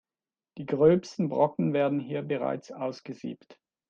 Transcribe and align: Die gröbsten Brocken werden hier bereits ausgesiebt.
Die 0.57 0.65
gröbsten 0.65 1.29
Brocken 1.29 1.73
werden 1.73 1.99
hier 1.99 2.23
bereits 2.23 2.71
ausgesiebt. 2.71 3.59